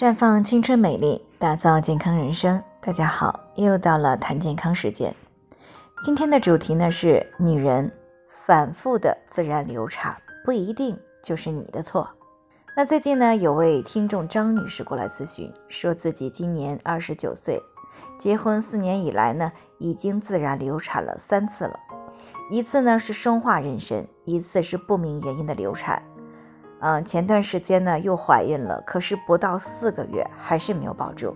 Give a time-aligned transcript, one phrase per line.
[0.00, 2.62] 绽放青春美丽，打造健康人生。
[2.80, 5.14] 大家好，又到了谈健康时间。
[6.02, 7.92] 今天的主题呢是女人
[8.46, 12.08] 反复的自然流产不一定就是你的错。
[12.74, 17.60] 那最近呢，有位听众张女士过来咨询，说自己今年二十九岁，
[18.18, 21.78] 结婚四年以来呢，已经自然流产了三次了，
[22.50, 26.02] 一次呢是生化妊娠，一次是不明原因的流产。
[26.80, 31.34] 嗯，前段时间呢又怀孕了，可是不到四个月还是没有保住，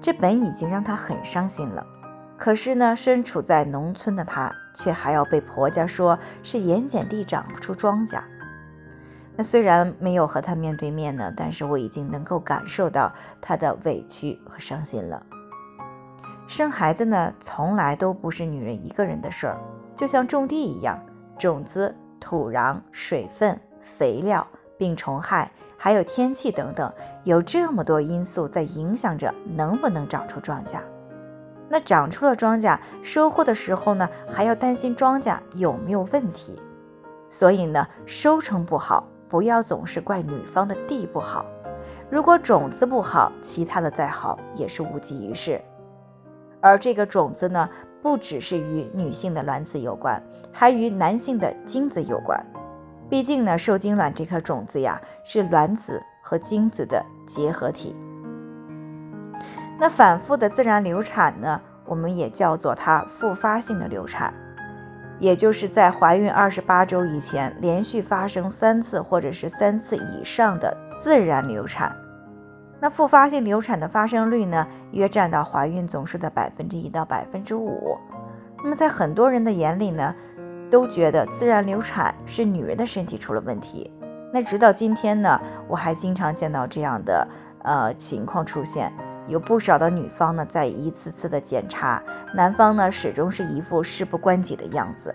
[0.00, 1.84] 这本已经让她很伤心了。
[2.36, 8.22] 可是呢，身处在农村的她，却还要被婆家说是盐碱地长不出庄稼。
[9.36, 15.26] 那虽然没有和她面对面呢，但是我已经能够感受到她的委屈和伤心了。
[16.46, 19.58] 生孩子呢，从来都不是女人一个人的事儿，
[19.96, 21.04] 就像种地一样，
[21.36, 23.60] 种子、土壤、水分。
[23.84, 24.46] 肥料、
[24.78, 30.78] 病虫害，还有天气等等，有这么多因素在影响着能不能长出庄稼。
[31.68, 36.58] 那长出了庄稼，收获的时候呢，还要担心庄稼有没有问题。
[37.28, 41.44] 所以呢，收成不好，不要总是怪女方的地不好。
[42.10, 45.60] 如果种子不好，其他的再好也是无济于事。
[46.60, 47.68] 而这个种子呢，
[48.00, 52.38] 不只是与女性的卵子有关，还与男性的精子有关。
[53.08, 57.94] 毕竟呢，受精卵这颗种子呀，是卵子和精子的结合体。
[59.78, 64.32] 那反复的自然流产呢，我们也叫做它复发性的流产，
[65.18, 71.94] 也就是在怀孕二十八周以前，连续发生三次或者是三次以上的自然流产。
[72.80, 77.98] 那复发性流产的发生率呢，约占到怀孕总数的百分之一到百分之五。
[78.62, 80.14] 那么在很多人的眼里呢，
[80.74, 83.88] 都觉得自然流产是女人的身体出了问题。
[84.32, 87.28] 那直到今天呢，我还经常见到这样的
[87.62, 88.92] 呃情况出现，
[89.28, 92.02] 有不少的女方呢在一次次的检查，
[92.34, 95.14] 男方呢始终是一副事不关己的样子。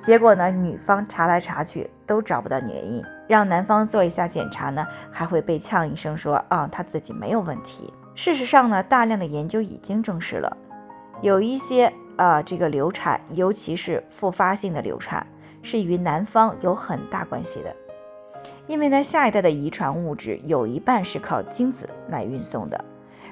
[0.00, 7.92] 结果呢，女方查来查去都找不到原因，让男方做一下检查呢，还会被呛一声说啊他自己没有问题。
[8.14, 10.56] 事实上呢，大量的研究已经证实了，
[11.22, 11.92] 有一些。
[12.16, 15.26] 啊，这个流产，尤其是复发性的流产，
[15.60, 17.76] 是与男方有很大关系的。
[18.66, 22.84] 因为呢，下一代的遗传物质有一半是靠精子来运送的。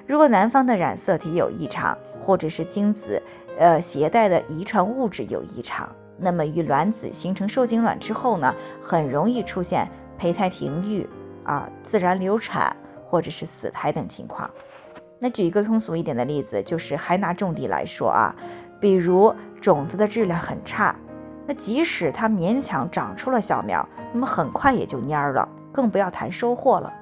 [0.07, 3.23] 如果男方的染色体有异常，或者是精子
[3.59, 11.09] 呃携带的遗传物质有异常，那么与卵子形成受精卵之后呢，很容易出现胚胎停育
[11.45, 14.51] 啊、自然流产或者是死胎等情况。
[15.21, 18.35] 那举一个通俗一点的例子，就是还拿种地来说啊。
[18.81, 20.95] 比如种子的质量很差，
[21.47, 26.93] 那即使它勉强长出了小苗，那么很快也就蔫儿了，更不要谈收获了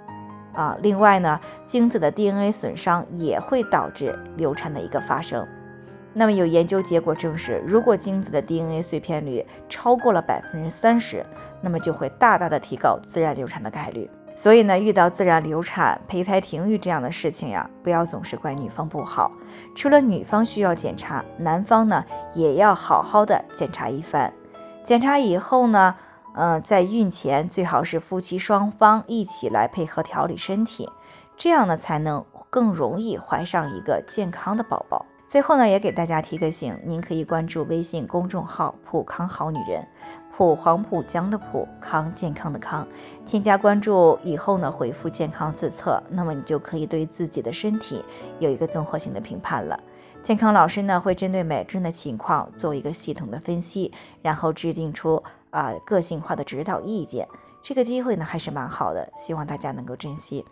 [0.53, 0.79] 啊。
[0.81, 5.45] 另外呢，精子的 DNA 损伤也会导致流产的一个发生。
[6.15, 11.25] 那么有研究结果证实，如果精子的 DNA 碎片率超过了百分之三十，
[11.63, 14.09] 那么就会大大的提高自然流产的概率。
[14.35, 19.31] 所以呢，遇到自然流产、胚胎停育这样的事情呀，不要总是怪女方不好。
[19.75, 22.05] 除了女方需要检查，男方呢
[22.35, 24.33] 也要好好的检查一番。
[24.83, 25.95] 检查以后呢，
[26.35, 30.89] 嗯，在孕前最好是夫妻双方一起来配合调理身体，
[31.37, 35.07] 这样呢才能更容易怀上一个健康的宝宝。
[35.33, 39.89] 最后呢，也给大家提个醒，您可以关注微信公众号“普康好女人”。
[40.31, 42.87] 浦黄浦江的浦康健康的康，
[43.25, 48.05] 添加关注以后呢，回复健康自测，那么你就可以对自己的身体
[48.41, 49.81] 有一个综合性的评判了。
[50.23, 53.91] 健康老师呢会针对每个人的情况做一个系统的分析，
[54.21, 57.27] 然后制定出啊个性化的指导意见。
[57.63, 60.45] 这个机会呢还是蛮好的，希望大家能够珍惜。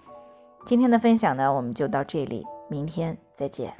[0.65, 3.75] 今天的分享呢我们就到这里，明天再见。